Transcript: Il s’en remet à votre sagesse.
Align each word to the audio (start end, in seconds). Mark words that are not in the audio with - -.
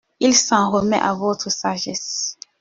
Il 0.19 0.33
s’en 0.35 0.71
remet 0.71 0.97
à 0.99 1.13
votre 1.13 1.51
sagesse. 1.51 2.35